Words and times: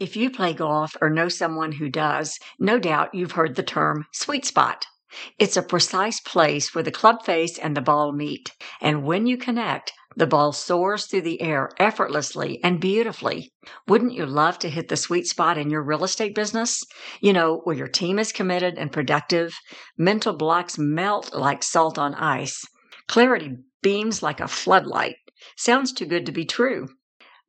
If 0.00 0.16
you 0.16 0.30
play 0.30 0.54
golf 0.54 0.96
or 1.02 1.10
know 1.10 1.28
someone 1.28 1.72
who 1.72 1.90
does, 1.90 2.38
no 2.58 2.78
doubt 2.78 3.14
you've 3.14 3.32
heard 3.32 3.54
the 3.54 3.62
term 3.62 4.06
sweet 4.14 4.46
spot. 4.46 4.86
It's 5.38 5.58
a 5.58 5.62
precise 5.62 6.20
place 6.20 6.74
where 6.74 6.82
the 6.82 6.90
club 6.90 7.22
face 7.22 7.58
and 7.58 7.76
the 7.76 7.82
ball 7.82 8.10
meet. 8.10 8.50
And 8.80 9.04
when 9.04 9.26
you 9.26 9.36
connect, 9.36 9.92
the 10.16 10.26
ball 10.26 10.52
soars 10.52 11.04
through 11.04 11.20
the 11.20 11.42
air 11.42 11.68
effortlessly 11.78 12.64
and 12.64 12.80
beautifully. 12.80 13.52
Wouldn't 13.88 14.14
you 14.14 14.24
love 14.24 14.58
to 14.60 14.70
hit 14.70 14.88
the 14.88 14.96
sweet 14.96 15.26
spot 15.26 15.58
in 15.58 15.68
your 15.68 15.82
real 15.82 16.04
estate 16.04 16.34
business? 16.34 16.82
You 17.20 17.34
know, 17.34 17.58
where 17.64 17.76
your 17.76 17.86
team 17.86 18.18
is 18.18 18.32
committed 18.32 18.78
and 18.78 18.90
productive, 18.90 19.52
mental 19.98 20.32
blocks 20.32 20.78
melt 20.78 21.34
like 21.34 21.62
salt 21.62 21.98
on 21.98 22.14
ice, 22.14 22.64
clarity 23.06 23.50
beams 23.82 24.22
like 24.22 24.40
a 24.40 24.48
floodlight. 24.48 25.16
Sounds 25.58 25.92
too 25.92 26.06
good 26.06 26.24
to 26.24 26.32
be 26.32 26.46
true. 26.46 26.88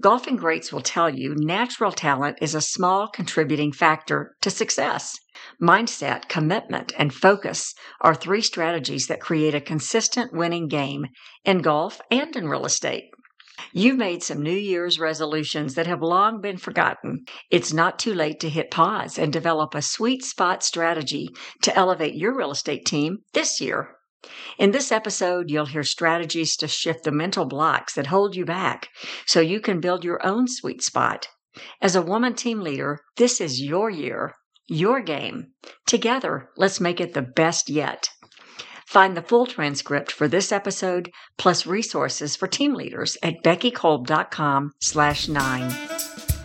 Golfing 0.00 0.36
greats 0.36 0.72
will 0.72 0.80
tell 0.80 1.10
you 1.10 1.34
natural 1.34 1.90
talent 1.90 2.38
is 2.40 2.54
a 2.54 2.60
small 2.60 3.08
contributing 3.08 3.72
factor 3.72 4.36
to 4.42 4.48
success. 4.48 5.18
Mindset, 5.60 6.28
commitment, 6.28 6.92
and 6.96 7.12
focus 7.12 7.74
are 8.00 8.14
three 8.14 8.40
strategies 8.40 9.08
that 9.08 9.20
create 9.20 9.56
a 9.56 9.60
consistent 9.60 10.32
winning 10.32 10.68
game 10.68 11.06
in 11.44 11.62
golf 11.62 12.00
and 12.12 12.36
in 12.36 12.48
real 12.48 12.64
estate. 12.64 13.10
You've 13.72 13.96
made 13.96 14.22
some 14.22 14.40
New 14.40 14.56
Year's 14.56 15.00
resolutions 15.00 15.74
that 15.74 15.88
have 15.88 16.00
long 16.00 16.40
been 16.40 16.58
forgotten. 16.58 17.24
It's 17.50 17.72
not 17.72 17.98
too 17.98 18.14
late 18.14 18.38
to 18.40 18.48
hit 18.48 18.70
pause 18.70 19.18
and 19.18 19.32
develop 19.32 19.74
a 19.74 19.82
sweet 19.82 20.22
spot 20.22 20.62
strategy 20.62 21.28
to 21.62 21.76
elevate 21.76 22.14
your 22.14 22.36
real 22.36 22.52
estate 22.52 22.86
team 22.86 23.24
this 23.32 23.60
year. 23.60 23.97
In 24.58 24.72
this 24.72 24.90
episode, 24.90 25.50
you'll 25.50 25.66
hear 25.66 25.84
strategies 25.84 26.56
to 26.56 26.68
shift 26.68 27.04
the 27.04 27.12
mental 27.12 27.44
blocks 27.44 27.94
that 27.94 28.08
hold 28.08 28.34
you 28.34 28.44
back 28.44 28.88
so 29.26 29.40
you 29.40 29.60
can 29.60 29.80
build 29.80 30.04
your 30.04 30.24
own 30.26 30.48
sweet 30.48 30.82
spot. 30.82 31.28
As 31.80 31.96
a 31.96 32.02
woman 32.02 32.34
team 32.34 32.60
leader, 32.60 33.00
this 33.16 33.40
is 33.40 33.62
your 33.62 33.90
year, 33.90 34.34
your 34.66 35.00
game. 35.00 35.52
Together, 35.86 36.50
let's 36.56 36.80
make 36.80 37.00
it 37.00 37.14
the 37.14 37.22
best 37.22 37.68
yet. 37.68 38.10
Find 38.86 39.16
the 39.16 39.22
full 39.22 39.46
transcript 39.46 40.10
for 40.10 40.28
this 40.28 40.50
episode 40.50 41.10
plus 41.36 41.66
resources 41.66 42.36
for 42.36 42.48
team 42.48 42.74
leaders 42.74 43.18
at 43.22 43.42
beckykolb.com 43.44 44.72
slash 44.80 45.28
nine. 45.28 46.37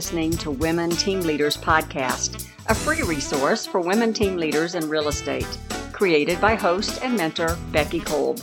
Listening 0.00 0.30
to 0.30 0.50
Women 0.50 0.88
Team 0.88 1.20
Leaders 1.20 1.58
Podcast 1.58 2.48
a 2.68 2.74
free 2.74 3.02
resource 3.02 3.66
for 3.66 3.82
women 3.82 4.14
team 4.14 4.36
leaders 4.36 4.74
in 4.74 4.88
real 4.88 5.08
estate, 5.08 5.58
created 5.92 6.40
by 6.40 6.54
host 6.54 7.02
and 7.02 7.14
mentor 7.18 7.58
Becky 7.70 8.00
Kolb. 8.00 8.40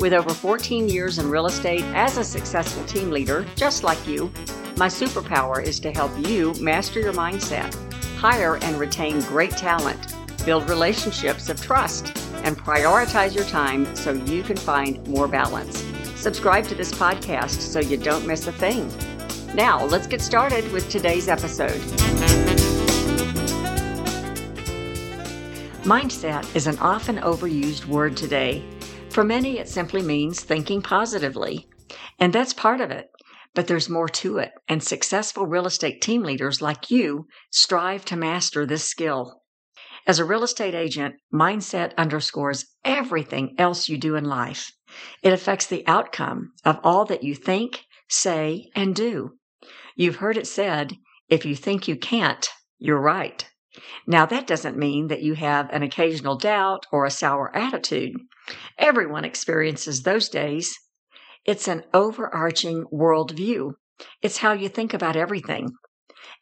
With 0.00 0.14
over 0.14 0.30
14 0.30 0.88
years 0.88 1.18
in 1.18 1.28
real 1.28 1.44
estate 1.44 1.84
as 1.94 2.16
a 2.16 2.24
successful 2.24 2.82
team 2.86 3.10
leader, 3.10 3.44
just 3.54 3.84
like 3.84 4.08
you, 4.08 4.32
my 4.78 4.86
superpower 4.86 5.62
is 5.62 5.78
to 5.80 5.92
help 5.92 6.10
you 6.26 6.54
master 6.54 7.00
your 7.00 7.12
mindset, 7.12 7.74
hire 8.16 8.56
and 8.62 8.80
retain 8.80 9.20
great 9.24 9.50
talent, 9.50 10.14
build 10.46 10.70
relationships 10.70 11.50
of 11.50 11.60
trust, 11.60 12.06
and 12.44 12.56
prioritize 12.56 13.34
your 13.34 13.44
time 13.44 13.94
so 13.94 14.12
you 14.12 14.42
can 14.42 14.56
find 14.56 15.06
more 15.06 15.28
balance. 15.28 15.84
Subscribe 16.16 16.64
to 16.68 16.74
this 16.74 16.92
podcast 16.92 17.60
so 17.60 17.78
you 17.78 17.98
don't 17.98 18.26
miss 18.26 18.46
a 18.46 18.52
thing. 18.52 18.90
Now, 19.54 19.84
let's 19.84 20.08
get 20.08 20.20
started 20.20 20.68
with 20.72 20.90
today's 20.90 21.28
episode. 21.28 21.80
Mindset 25.84 26.56
is 26.56 26.66
an 26.66 26.76
often 26.80 27.18
overused 27.18 27.86
word 27.86 28.16
today. 28.16 28.64
For 29.10 29.22
many, 29.22 29.58
it 29.58 29.68
simply 29.68 30.02
means 30.02 30.40
thinking 30.40 30.82
positively. 30.82 31.68
And 32.18 32.32
that's 32.32 32.52
part 32.52 32.80
of 32.80 32.90
it. 32.90 33.06
But 33.54 33.68
there's 33.68 33.88
more 33.88 34.08
to 34.08 34.38
it, 34.38 34.50
and 34.66 34.82
successful 34.82 35.46
real 35.46 35.66
estate 35.66 36.02
team 36.02 36.24
leaders 36.24 36.60
like 36.60 36.90
you 36.90 37.28
strive 37.52 38.04
to 38.06 38.16
master 38.16 38.66
this 38.66 38.82
skill. 38.82 39.42
As 40.04 40.18
a 40.18 40.24
real 40.24 40.42
estate 40.42 40.74
agent, 40.74 41.14
mindset 41.32 41.92
underscores 41.96 42.66
everything 42.84 43.54
else 43.56 43.88
you 43.88 43.98
do 43.98 44.16
in 44.16 44.24
life. 44.24 44.72
It 45.22 45.32
affects 45.32 45.66
the 45.66 45.86
outcome 45.86 46.54
of 46.64 46.80
all 46.82 47.04
that 47.04 47.22
you 47.22 47.36
think, 47.36 47.84
say, 48.08 48.68
and 48.74 48.96
do. 48.96 49.36
You've 49.96 50.16
heard 50.16 50.36
it 50.36 50.46
said, 50.46 50.92
if 51.28 51.44
you 51.44 51.56
think 51.56 51.88
you 51.88 51.96
can't, 51.96 52.48
you're 52.78 53.00
right. 53.00 53.48
Now, 54.06 54.26
that 54.26 54.46
doesn't 54.46 54.76
mean 54.76 55.08
that 55.08 55.22
you 55.22 55.34
have 55.34 55.68
an 55.70 55.82
occasional 55.82 56.36
doubt 56.36 56.86
or 56.92 57.04
a 57.04 57.10
sour 57.10 57.54
attitude. 57.56 58.12
Everyone 58.78 59.24
experiences 59.24 60.02
those 60.02 60.28
days. 60.28 60.78
It's 61.44 61.66
an 61.66 61.84
overarching 61.92 62.84
worldview. 62.92 63.72
It's 64.22 64.38
how 64.38 64.52
you 64.52 64.68
think 64.68 64.94
about 64.94 65.16
everything. 65.16 65.70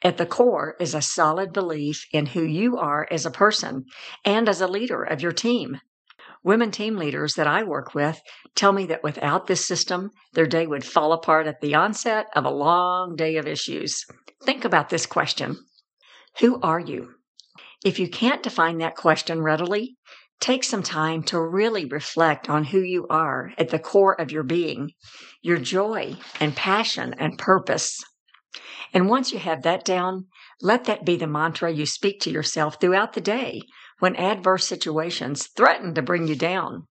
At 0.02 0.16
the 0.16 0.26
core 0.26 0.76
is 0.80 0.94
a 0.94 1.02
solid 1.02 1.52
belief 1.52 2.06
in 2.12 2.26
who 2.26 2.42
you 2.42 2.76
are 2.76 3.06
as 3.10 3.24
a 3.24 3.30
person 3.30 3.84
and 4.24 4.48
as 4.48 4.60
a 4.60 4.66
leader 4.66 5.02
of 5.02 5.22
your 5.22 5.32
team. 5.32 5.80
Women 6.44 6.72
team 6.72 6.96
leaders 6.96 7.34
that 7.34 7.46
I 7.46 7.62
work 7.62 7.94
with 7.94 8.20
tell 8.56 8.72
me 8.72 8.86
that 8.86 9.04
without 9.04 9.46
this 9.46 9.64
system, 9.64 10.10
their 10.32 10.46
day 10.46 10.66
would 10.66 10.84
fall 10.84 11.12
apart 11.12 11.46
at 11.46 11.60
the 11.60 11.74
onset 11.74 12.26
of 12.34 12.44
a 12.44 12.50
long 12.50 13.14
day 13.14 13.36
of 13.36 13.46
issues. 13.46 14.04
Think 14.44 14.64
about 14.64 14.88
this 14.88 15.06
question 15.06 15.56
Who 16.40 16.60
are 16.60 16.80
you? 16.80 17.14
If 17.84 17.98
you 17.98 18.08
can't 18.08 18.42
define 18.42 18.78
that 18.78 18.96
question 18.96 19.40
readily, 19.42 19.96
take 20.40 20.64
some 20.64 20.82
time 20.82 21.22
to 21.24 21.40
really 21.40 21.84
reflect 21.84 22.50
on 22.50 22.64
who 22.64 22.80
you 22.80 23.06
are 23.08 23.52
at 23.56 23.68
the 23.68 23.78
core 23.78 24.20
of 24.20 24.32
your 24.32 24.42
being, 24.42 24.90
your 25.42 25.58
joy 25.58 26.16
and 26.40 26.56
passion 26.56 27.14
and 27.18 27.38
purpose. 27.38 28.00
And 28.92 29.08
once 29.08 29.32
you 29.32 29.38
have 29.38 29.62
that 29.62 29.84
down, 29.84 30.26
let 30.60 30.84
that 30.84 31.04
be 31.04 31.16
the 31.16 31.26
mantra 31.28 31.72
you 31.72 31.86
speak 31.86 32.20
to 32.22 32.30
yourself 32.30 32.80
throughout 32.80 33.12
the 33.12 33.20
day 33.20 33.62
when 34.02 34.16
adverse 34.16 34.66
situations 34.66 35.46
threaten 35.56 35.94
to 35.94 36.02
bring 36.02 36.26
you 36.26 36.34
down. 36.34 36.88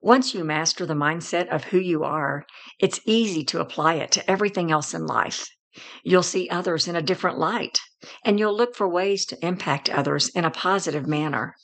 Once 0.00 0.32
you 0.32 0.42
master 0.42 0.86
the 0.86 0.94
mindset 0.94 1.46
of 1.48 1.64
who 1.64 1.78
you 1.78 2.02
are, 2.02 2.46
it's 2.78 2.98
easy 3.04 3.44
to 3.44 3.60
apply 3.60 3.92
it 3.92 4.10
to 4.10 4.30
everything 4.30 4.72
else 4.72 4.94
in 4.94 5.04
life. 5.04 5.50
You'll 6.02 6.22
see 6.22 6.48
others 6.48 6.88
in 6.88 6.96
a 6.96 7.02
different 7.02 7.36
light, 7.36 7.78
and 8.24 8.38
you'll 8.38 8.56
look 8.56 8.74
for 8.74 8.88
ways 8.88 9.26
to 9.26 9.46
impact 9.46 9.90
others 9.90 10.30
in 10.30 10.46
a 10.46 10.50
positive 10.50 11.06
manner. 11.06 11.54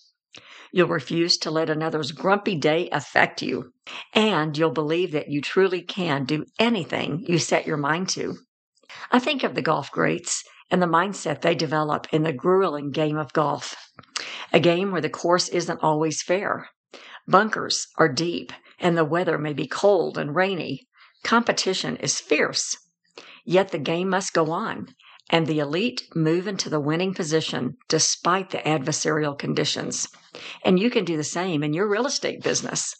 You'll 0.72 0.88
refuse 0.88 1.38
to 1.38 1.50
let 1.50 1.70
another's 1.70 2.12
grumpy 2.12 2.56
day 2.56 2.90
affect 2.90 3.40
you, 3.40 3.72
and 4.12 4.58
you'll 4.58 4.72
believe 4.72 5.12
that 5.12 5.30
you 5.30 5.40
truly 5.40 5.80
can 5.80 6.26
do 6.26 6.44
anything 6.58 7.24
you 7.26 7.38
set 7.38 7.66
your 7.66 7.78
mind 7.78 8.10
to. 8.10 8.34
I 9.10 9.20
think 9.20 9.42
of 9.42 9.54
the 9.54 9.62
golf 9.62 9.90
greats 9.90 10.44
and 10.70 10.82
the 10.82 10.86
mindset 10.86 11.40
they 11.40 11.54
develop 11.54 12.08
in 12.12 12.24
the 12.24 12.32
grueling 12.34 12.90
game 12.90 13.16
of 13.16 13.32
golf, 13.32 13.74
a 14.52 14.60
game 14.60 14.92
where 14.92 15.00
the 15.00 15.08
course 15.08 15.48
isn't 15.48 15.82
always 15.82 16.22
fair. 16.22 16.68
Bunkers 17.26 17.86
are 17.96 18.08
deep, 18.08 18.52
and 18.78 18.96
the 18.96 19.04
weather 19.04 19.38
may 19.38 19.52
be 19.52 19.66
cold 19.66 20.18
and 20.18 20.34
rainy. 20.34 20.86
Competition 21.24 21.96
is 21.96 22.20
fierce. 22.20 22.76
Yet 23.44 23.70
the 23.70 23.78
game 23.78 24.08
must 24.08 24.34
go 24.34 24.50
on, 24.50 24.88
and 25.30 25.46
the 25.46 25.58
elite 25.58 26.02
move 26.14 26.46
into 26.46 26.68
the 26.68 26.80
winning 26.80 27.14
position 27.14 27.76
despite 27.88 28.50
the 28.50 28.58
adversarial 28.58 29.38
conditions. 29.38 30.08
And 30.64 30.78
you 30.78 30.90
can 30.90 31.04
do 31.04 31.16
the 31.16 31.24
same 31.24 31.62
in 31.62 31.72
your 31.72 31.88
real 31.88 32.06
estate 32.06 32.42
business. 32.42 32.94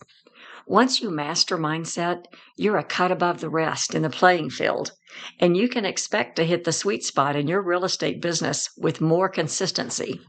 Once 0.67 1.01
you 1.01 1.11
master 1.11 1.59
mindset, 1.59 2.25
you're 2.57 2.79
a 2.79 2.85
cut 2.85 3.11
above 3.11 3.41
the 3.41 3.51
rest 3.51 3.95
in 3.95 4.03
the 4.03 4.09
playing 4.11 4.49
field, 4.49 4.93
and 5.41 5.57
you 5.57 5.69
can 5.69 5.85
expect 5.85 6.37
to 6.37 6.45
hit 6.45 6.65
the 6.65 6.73
sweet 6.73 7.03
spot 7.03 7.35
in 7.35 7.49
your 7.49 7.61
real 7.61 7.85
estate 7.85 8.23
business 8.23 8.71
with 8.79 9.01
more 9.01 9.29
consistency. 9.29 10.21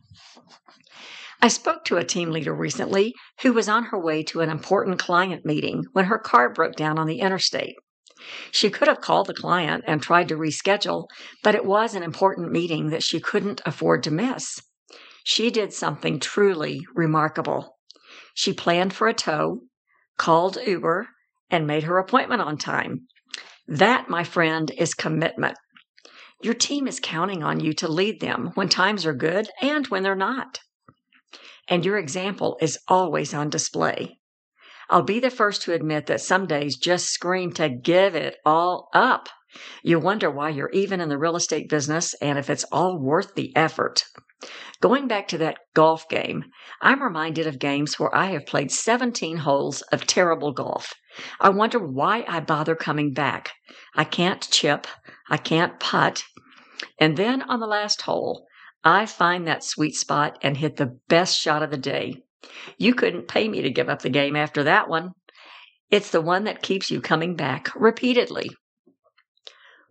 I 1.44 1.50
spoke 1.50 1.84
to 1.86 1.98
a 1.98 2.06
team 2.06 2.32
leader 2.32 2.56
recently 2.56 3.14
who 3.42 3.52
was 3.52 3.68
on 3.68 3.84
her 3.88 4.00
way 4.00 4.24
to 4.24 4.40
an 4.40 4.50
important 4.50 4.98
client 4.98 5.44
meeting 5.44 5.84
when 5.92 6.06
her 6.06 6.18
car 6.18 6.50
broke 6.50 6.78
down 6.78 6.98
on 6.98 7.06
the 7.06 7.20
interstate. 7.20 7.76
She 8.50 8.70
could 8.70 8.88
have 8.88 9.02
called 9.02 9.28
the 9.28 9.34
client 9.34 9.84
and 9.86 10.02
tried 10.02 10.30
to 10.30 10.38
reschedule, 10.38 11.08
but 11.44 11.54
it 11.54 11.66
was 11.66 11.96
an 11.96 12.02
important 12.02 12.54
meeting 12.54 12.92
that 12.92 13.04
she 13.04 13.20
couldn't 13.20 13.60
afford 13.66 14.04
to 14.04 14.12
miss. 14.12 14.62
She 15.26 15.52
did 15.52 15.74
something 15.74 16.18
truly 16.18 16.80
remarkable. 16.96 17.76
She 18.34 18.54
planned 18.54 18.94
for 18.94 19.10
a 19.10 19.14
tow, 19.14 19.64
called 20.18 20.58
Uber, 20.66 21.10
and 21.50 21.68
made 21.68 21.84
her 21.84 21.98
appointment 21.98 22.42
on 22.42 22.58
time. 22.58 23.02
That, 23.68 24.10
my 24.10 24.24
friend, 24.24 24.72
is 24.78 24.94
commitment. 24.94 25.58
Your 26.42 26.54
team 26.54 26.88
is 26.88 27.02
counting 27.02 27.44
on 27.44 27.60
you 27.60 27.74
to 27.74 27.90
lead 27.90 28.22
them 28.22 28.52
when 28.56 28.70
times 28.70 29.06
are 29.06 29.14
good 29.14 29.50
and 29.62 29.86
when 29.88 30.04
they're 30.04 30.16
not. 30.16 30.62
And 31.68 31.86
your 31.86 31.98
example 31.98 32.58
is 32.62 32.80
always 32.88 33.34
on 33.34 33.50
display. 33.50 34.20
I'll 34.90 35.04
be 35.04 35.20
the 35.20 35.30
first 35.30 35.62
to 35.64 35.74
admit 35.74 36.08
that 36.08 36.22
some 36.22 36.46
days 36.46 36.78
just 36.78 37.10
scream 37.10 37.52
to 37.54 37.70
give 37.70 38.16
it 38.16 38.38
all 38.46 38.90
up. 38.94 39.30
You 39.84 40.00
wonder 40.00 40.30
why 40.30 40.50
you're 40.50 40.70
even 40.72 41.00
in 41.00 41.10
the 41.10 41.18
real 41.18 41.36
estate 41.36 41.70
business 41.70 42.14
and 42.16 42.38
if 42.38 42.50
it's 42.50 42.66
all 42.66 43.00
worth 43.00 43.36
the 43.36 43.56
effort. 43.56 44.04
Going 44.82 45.08
back 45.08 45.30
to 45.30 45.38
that 45.38 45.60
golf 45.74 46.10
game, 46.10 46.44
I'm 46.82 47.02
reminded 47.02 47.48
of 47.48 47.60
games 47.60 47.98
where 47.98 48.14
I 48.14 48.26
have 48.32 48.46
played 48.46 48.72
17 48.72 49.38
holes 49.38 49.82
of 49.84 50.06
terrible 50.06 50.52
golf. 50.52 50.94
I 51.40 51.50
wonder 51.50 51.80
why 51.80 52.26
I 52.28 52.42
bother 52.42 52.76
coming 52.76 53.14
back. 53.14 53.54
I 53.96 54.04
can't 54.04 54.42
chip, 54.52 54.88
I 55.30 55.38
can't 55.38 55.80
putt. 55.80 56.24
And 57.00 57.16
then 57.16 57.42
on 57.44 57.62
the 57.62 57.68
last 57.68 58.02
hole, 58.02 58.46
I 58.84 59.06
find 59.06 59.48
that 59.48 59.64
sweet 59.64 59.96
spot 59.96 60.38
and 60.42 60.58
hit 60.58 60.76
the 60.76 61.00
best 61.08 61.40
shot 61.40 61.64
of 61.64 61.72
the 61.72 61.78
day. 61.78 62.24
You 62.78 62.94
couldn't 62.94 63.30
pay 63.30 63.48
me 63.48 63.62
to 63.62 63.72
give 63.72 63.88
up 63.88 64.02
the 64.02 64.10
game 64.10 64.36
after 64.36 64.64
that 64.64 64.90
one. 64.90 65.12
It's 65.90 66.10
the 66.10 66.22
one 66.22 66.44
that 66.44 66.62
keeps 66.62 66.92
you 66.92 67.00
coming 67.00 67.36
back 67.36 67.70
repeatedly. 67.76 68.50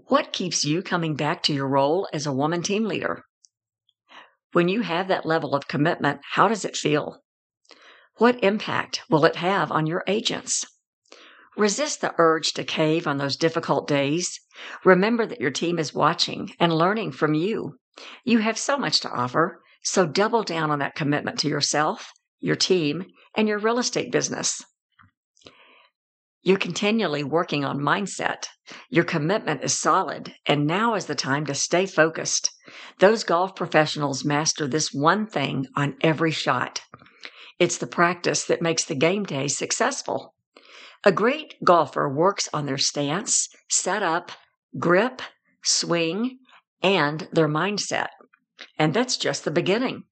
What 0.09 0.33
keeps 0.33 0.65
you 0.65 0.83
coming 0.83 1.15
back 1.15 1.43
to 1.45 1.55
your 1.55 1.69
role 1.69 2.09
as 2.13 2.27
a 2.27 2.33
woman 2.33 2.63
team 2.63 2.85
leader? 2.85 3.25
When 4.53 4.69
you 4.69 4.83
have 4.83 5.09
that 5.09 5.25
level 5.25 5.55
of 5.55 5.69
commitment, 5.69 6.21
how 6.33 6.49
does 6.49 6.65
it 6.67 6.77
feel? 6.77 7.23
What 8.17 8.45
impact 8.45 9.03
will 9.09 9.25
it 9.25 9.37
have 9.37 9.73
on 9.73 9.87
your 9.87 10.05
agents? 10.07 10.67
Resist 11.57 12.03
the 12.03 12.15
urge 12.19 12.53
to 12.55 12.65
cave 12.65 13.07
on 13.07 13.17
those 13.17 13.37
difficult 13.37 13.89
days. 13.89 14.39
Remember 14.85 15.25
that 15.25 15.41
your 15.41 15.51
team 15.51 15.79
is 15.79 15.95
watching 15.95 16.53
and 16.61 16.73
learning 16.73 17.13
from 17.13 17.33
you. 17.33 17.79
You 18.25 18.39
have 18.39 18.59
so 18.59 18.77
much 18.77 19.01
to 19.01 19.11
offer, 19.11 19.63
so 19.83 20.07
double 20.07 20.43
down 20.43 20.71
on 20.71 20.79
that 20.79 20.95
commitment 20.95 21.39
to 21.41 21.49
yourself, 21.49 22.13
your 22.41 22.57
team, 22.57 23.07
and 23.35 23.49
your 23.49 23.59
real 23.59 23.79
estate 23.79 24.13
business. 24.13 24.63
You're 26.45 26.59
continually 26.59 27.23
working 27.23 27.65
on 27.65 27.79
mindset. 27.79 28.47
Your 28.91 29.05
commitment 29.05 29.63
is 29.63 29.79
solid, 29.79 30.35
and 30.45 30.67
now 30.67 30.95
is 30.95 31.07
the 31.07 31.15
time 31.15 31.47
to 31.47 31.55
stay 31.55 31.87
focused. 31.87 32.51
Those 32.99 33.23
golf 33.23 33.55
professionals 33.55 34.25
master 34.25 34.67
this 34.67 34.93
one 34.93 35.27
thing 35.27 35.67
on 35.77 35.97
every 36.01 36.33
shot. 36.33 36.81
It's 37.61 37.79
the 37.79 37.87
practice 37.87 38.45
that 38.47 38.61
makes 38.61 38.85
the 38.85 38.97
game 38.97 39.23
day 39.23 39.47
successful. 39.47 40.35
A 41.05 41.13
great 41.13 41.55
golfer 41.63 42.09
works 42.09 42.49
on 42.53 42.67
their 42.67 42.79
stance, 42.79 43.49
setup, 43.69 44.33
grip, 44.79 45.23
swing, 45.63 46.39
and 46.83 47.29
their 47.33 47.49
mindset. 47.49 48.09
And 48.79 48.95
that's 48.95 49.17
just 49.17 49.45
the 49.45 49.51
beginning. 49.51 50.05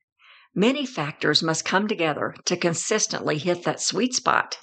Many 0.55 0.85
factors 0.85 1.43
must 1.43 1.65
come 1.65 1.87
together 1.87 2.35
to 2.47 2.57
consistently 2.57 3.39
hit 3.39 3.65
that 3.65 3.81
sweet 3.81 4.15
spot. 4.15 4.59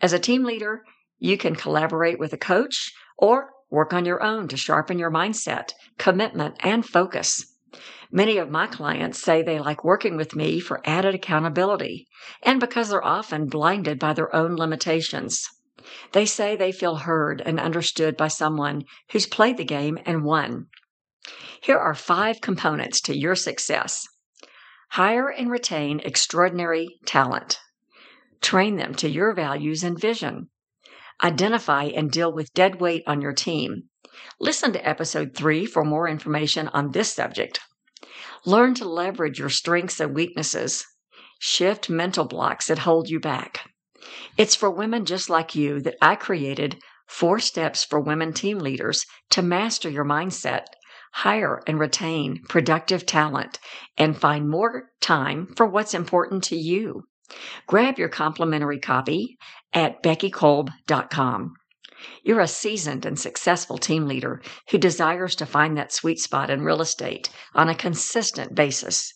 As 0.00 0.12
a 0.12 0.18
team 0.18 0.44
leader, 0.44 0.84
you 1.18 1.38
can 1.38 1.56
collaborate 1.56 2.18
with 2.18 2.32
a 2.32 2.38
coach 2.38 2.92
or 3.16 3.50
work 3.70 3.92
on 3.92 4.04
your 4.04 4.22
own 4.22 4.48
to 4.48 4.56
sharpen 4.56 4.98
your 4.98 5.10
mindset, 5.10 5.72
commitment, 5.98 6.56
and 6.60 6.86
focus. 6.86 7.54
Many 8.10 8.38
of 8.38 8.50
my 8.50 8.66
clients 8.66 9.22
say 9.22 9.42
they 9.42 9.58
like 9.58 9.84
working 9.84 10.16
with 10.16 10.34
me 10.34 10.60
for 10.60 10.80
added 10.84 11.14
accountability 11.14 12.06
and 12.42 12.60
because 12.60 12.88
they're 12.88 13.04
often 13.04 13.48
blinded 13.48 13.98
by 13.98 14.14
their 14.14 14.34
own 14.34 14.56
limitations. 14.56 15.46
They 16.12 16.24
say 16.24 16.56
they 16.56 16.72
feel 16.72 16.96
heard 16.96 17.42
and 17.44 17.60
understood 17.60 18.16
by 18.16 18.28
someone 18.28 18.84
who's 19.10 19.26
played 19.26 19.56
the 19.56 19.64
game 19.64 19.98
and 20.06 20.24
won. 20.24 20.68
Here 21.60 21.78
are 21.78 21.94
five 21.94 22.40
components 22.40 23.00
to 23.02 23.16
your 23.16 23.34
success 23.34 24.06
hire 24.92 25.28
and 25.28 25.50
retain 25.50 26.00
extraordinary 26.00 26.88
talent. 27.04 27.58
Train 28.40 28.76
them 28.76 28.94
to 28.94 29.08
your 29.08 29.34
values 29.34 29.84
and 29.84 30.00
vision. 30.00 30.48
Identify 31.22 31.84
and 31.84 32.10
deal 32.10 32.32
with 32.32 32.54
dead 32.54 32.80
weight 32.80 33.02
on 33.06 33.20
your 33.20 33.32
team. 33.32 33.88
Listen 34.40 34.72
to 34.72 34.88
episode 34.88 35.34
three 35.34 35.66
for 35.66 35.84
more 35.84 36.08
information 36.08 36.68
on 36.68 36.92
this 36.92 37.12
subject. 37.12 37.60
Learn 38.46 38.74
to 38.74 38.88
leverage 38.88 39.38
your 39.38 39.50
strengths 39.50 40.00
and 40.00 40.14
weaknesses. 40.14 40.86
Shift 41.40 41.90
mental 41.90 42.24
blocks 42.24 42.68
that 42.68 42.80
hold 42.80 43.08
you 43.08 43.20
back. 43.20 43.70
It's 44.36 44.54
for 44.54 44.70
women 44.70 45.04
just 45.04 45.28
like 45.28 45.54
you 45.54 45.80
that 45.80 45.96
I 46.00 46.14
created 46.14 46.80
four 47.06 47.40
steps 47.40 47.84
for 47.84 48.00
women 48.00 48.32
team 48.32 48.58
leaders 48.58 49.04
to 49.30 49.42
master 49.42 49.90
your 49.90 50.04
mindset, 50.04 50.66
hire 51.12 51.62
and 51.66 51.78
retain 51.78 52.42
productive 52.48 53.06
talent, 53.06 53.58
and 53.96 54.16
find 54.16 54.48
more 54.48 54.90
time 55.00 55.46
for 55.56 55.66
what's 55.66 55.94
important 55.94 56.44
to 56.44 56.56
you. 56.56 57.04
Grab 57.66 57.98
your 57.98 58.08
complimentary 58.08 58.78
copy 58.78 59.36
at 59.72 60.02
beckykolb.com. 60.02 61.54
You're 62.22 62.40
a 62.40 62.48
seasoned 62.48 63.04
and 63.04 63.18
successful 63.18 63.76
team 63.76 64.06
leader 64.06 64.40
who 64.70 64.78
desires 64.78 65.34
to 65.36 65.46
find 65.46 65.76
that 65.76 65.92
sweet 65.92 66.20
spot 66.20 66.48
in 66.48 66.62
real 66.62 66.80
estate 66.80 67.28
on 67.54 67.68
a 67.68 67.74
consistent 67.74 68.54
basis. 68.54 69.12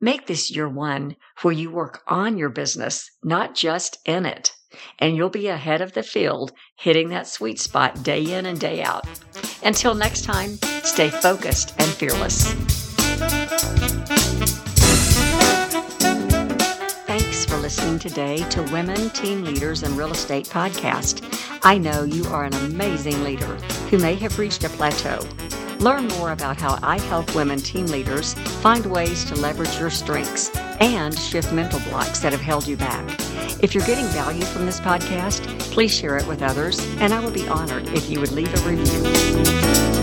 Make 0.00 0.26
this 0.26 0.50
your 0.50 0.68
one 0.68 1.16
where 1.42 1.54
you 1.54 1.70
work 1.70 2.02
on 2.08 2.36
your 2.36 2.50
business, 2.50 3.08
not 3.22 3.54
just 3.54 3.98
in 4.04 4.26
it. 4.26 4.52
And 4.98 5.16
you'll 5.16 5.30
be 5.30 5.46
ahead 5.46 5.80
of 5.80 5.92
the 5.92 6.02
field, 6.02 6.52
hitting 6.76 7.08
that 7.10 7.28
sweet 7.28 7.60
spot 7.60 8.02
day 8.02 8.34
in 8.34 8.44
and 8.46 8.58
day 8.58 8.82
out. 8.82 9.06
Until 9.64 9.94
next 9.94 10.24
time, 10.24 10.58
stay 10.82 11.08
focused 11.08 11.74
and 11.78 11.90
fearless. 11.90 12.52
Thanks 17.06 17.46
for 17.46 17.56
listening 17.56 17.98
today 17.98 18.46
to 18.50 18.62
Women 18.64 19.08
Team 19.10 19.42
Leaders 19.42 19.82
in 19.82 19.96
Real 19.96 20.12
Estate 20.12 20.46
podcast. 20.46 21.22
I 21.64 21.78
know 21.78 22.02
you 22.02 22.26
are 22.26 22.44
an 22.44 22.52
amazing 22.52 23.24
leader 23.24 23.54
who 23.88 23.96
may 23.98 24.16
have 24.16 24.38
reached 24.38 24.64
a 24.64 24.68
plateau. 24.68 25.20
Learn 25.78 26.08
more 26.08 26.32
about 26.32 26.58
how 26.58 26.78
I 26.82 26.98
help 26.98 27.34
women 27.34 27.58
team 27.58 27.86
leaders 27.86 28.34
find 28.60 28.84
ways 28.84 29.24
to 29.26 29.34
leverage 29.34 29.78
your 29.78 29.90
strengths 29.90 30.50
and 30.80 31.18
shift 31.18 31.52
mental 31.52 31.80
blocks 31.88 32.20
that 32.20 32.32
have 32.32 32.40
held 32.40 32.66
you 32.66 32.76
back. 32.76 33.04
If 33.62 33.74
you're 33.74 33.86
getting 33.86 34.06
value 34.06 34.44
from 34.44 34.66
this 34.66 34.80
podcast, 34.80 35.48
please 35.72 35.94
share 35.94 36.16
it 36.16 36.26
with 36.26 36.42
others, 36.42 36.78
and 36.98 37.12
I 37.12 37.20
will 37.20 37.30
be 37.30 37.48
honored 37.48 37.88
if 37.88 38.10
you 38.10 38.20
would 38.20 38.32
leave 38.32 38.52
a 38.54 38.68
review. 38.68 39.93